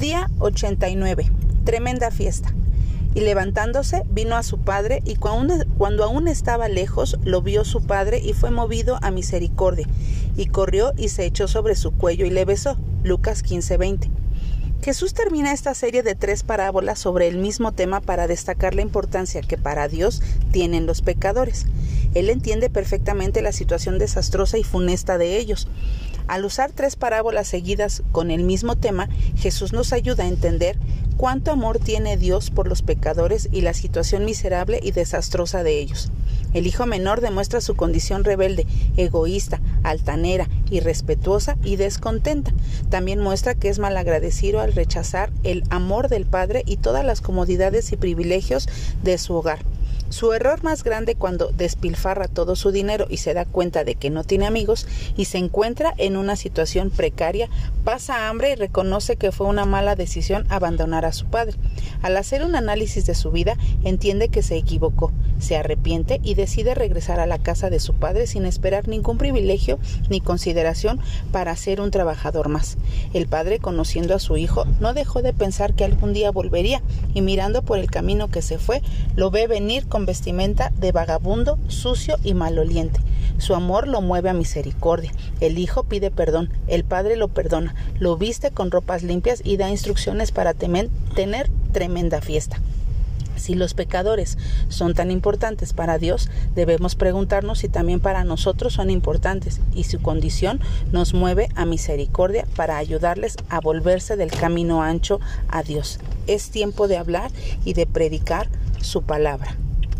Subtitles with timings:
[0.00, 1.30] Día 89.
[1.64, 2.54] Tremenda fiesta.
[3.14, 8.18] Y levantándose, vino a su padre, y cuando aún estaba lejos, lo vio su padre,
[8.18, 9.86] y fue movido a misericordia,
[10.38, 12.78] y corrió y se echó sobre su cuello y le besó.
[13.02, 14.08] Lucas 15:20.
[14.82, 19.42] Jesús termina esta serie de tres parábolas sobre el mismo tema para destacar la importancia
[19.42, 21.66] que para Dios tienen los pecadores.
[22.14, 25.68] Él entiende perfectamente la situación desastrosa y funesta de ellos.
[26.30, 30.78] Al usar tres parábolas seguidas con el mismo tema, Jesús nos ayuda a entender
[31.16, 36.12] cuánto amor tiene Dios por los pecadores y la situación miserable y desastrosa de ellos.
[36.54, 38.64] El hijo menor demuestra su condición rebelde,
[38.96, 42.52] egoísta, altanera, irrespetuosa y descontenta.
[42.90, 47.90] También muestra que es malagradecido al rechazar el amor del padre y todas las comodidades
[47.90, 48.68] y privilegios
[49.02, 49.58] de su hogar.
[50.10, 54.10] Su error más grande cuando despilfarra todo su dinero y se da cuenta de que
[54.10, 57.48] no tiene amigos y se encuentra en una situación precaria,
[57.84, 61.56] pasa hambre y reconoce que fue una mala decisión abandonar a su padre.
[62.02, 66.74] Al hacer un análisis de su vida, entiende que se equivocó, se arrepiente y decide
[66.74, 70.98] regresar a la casa de su padre sin esperar ningún privilegio ni consideración
[71.30, 72.78] para ser un trabajador más.
[73.14, 76.82] El padre, conociendo a su hijo, no dejó de pensar que algún día volvería
[77.14, 78.82] y mirando por el camino que se fue,
[79.14, 83.00] lo ve venir con vestimenta de vagabundo, sucio y maloliente.
[83.38, 85.12] Su amor lo mueve a misericordia.
[85.40, 89.70] El hijo pide perdón, el padre lo perdona, lo viste con ropas limpias y da
[89.70, 90.90] instrucciones para tener
[91.72, 92.60] tremenda fiesta.
[93.40, 94.36] Si los pecadores
[94.68, 100.02] son tan importantes para Dios, debemos preguntarnos si también para nosotros son importantes y su
[100.02, 100.60] condición
[100.92, 105.98] nos mueve a misericordia para ayudarles a volverse del camino ancho a Dios.
[106.26, 107.30] Es tiempo de hablar
[107.64, 108.50] y de predicar
[108.82, 109.56] su palabra.